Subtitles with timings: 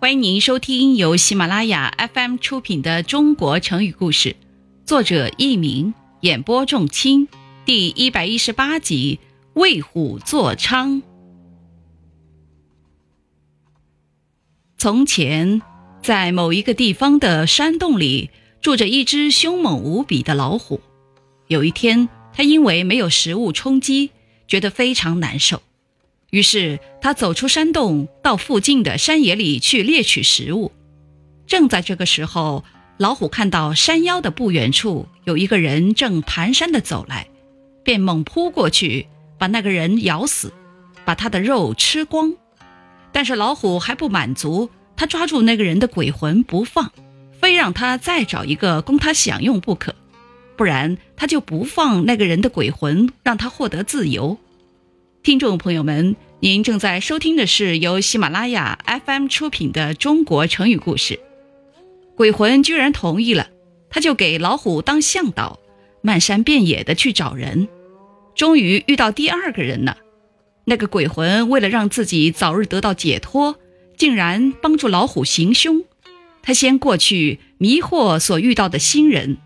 [0.00, 4.30] 欢迎您收听由喜马拉雅 FM 出品的《中国成语故事》，
[4.86, 5.92] 作者佚名，
[6.22, 7.28] 演播仲卿，
[7.66, 9.20] 第一百一十八集
[9.60, 10.86] 《为虎作伥》。
[14.78, 15.60] 从前，
[16.02, 18.30] 在某一个地方的山洞里，
[18.62, 20.80] 住着一只凶猛无比的老虎。
[21.48, 24.12] 有一天，它因为没有食物充饥，
[24.48, 25.60] 觉得非常难受。
[26.30, 30.72] 于是他走出山洞，到附近的山野里去猎取食物。
[31.46, 32.64] 正在这个时候，
[32.98, 37.26] 老虎看到山腰的不远处有一个人正蹒跚地走来，
[37.82, 39.08] 便猛扑过去，
[39.38, 40.52] 把那个人咬死，
[41.04, 42.32] 把他的肉吃光。
[43.10, 46.92] 但是老虎还不满足，他抓住那个人的鬼魂不放，
[47.40, 49.96] 非让他再找一个供他享用不可，
[50.56, 54.38] 不然他就不放那个人的鬼魂，让他获得自由。
[55.22, 61.14] 听众朋友们，您正在收听的是由喜马拉雅 FM 出品的《中国成语故事》。
[62.16, 63.50] 鬼魂居然同意了，
[63.90, 65.60] 他就给老虎当向导，
[66.00, 67.68] 漫山遍野的去找人。
[68.34, 69.98] 终于遇到第二个人了，
[70.64, 73.56] 那个鬼魂为了让自己早日得到解脱，
[73.98, 75.84] 竟然帮助老虎行凶。
[76.40, 79.36] 他先过去迷惑所遇到的新人，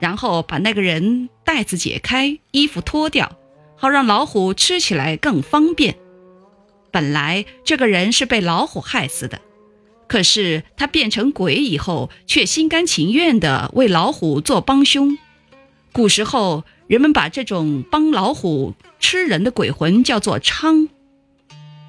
[0.00, 3.36] 然后把那个人带子解开，衣服脱掉。
[3.80, 5.96] 好让老虎吃起来更方便。
[6.90, 9.40] 本来这个人是被老虎害死的，
[10.06, 15.16] 可是他变成鬼以后，却心甘情愿地为老虎做帮凶。
[15.92, 20.88] 古时候，人们把这种帮老虎吃人的鬼魂叫做伥。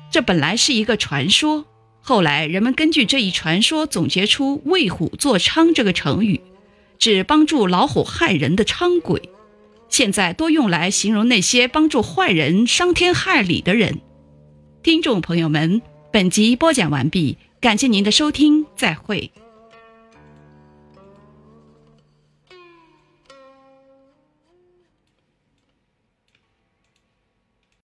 [0.10, 1.66] 这本来是一个传说，
[2.00, 6.40] 后来人们根据这一传说总结出“为虎作伥”这个成语，
[6.98, 9.22] 指帮助老虎害人的伥鬼。
[9.92, 14.02] 现在多用来形容那些帮助坏人伤天害理的人。
[14.82, 19.30] 听众朋友们，本集播讲完毕，感谢您的收听，再会。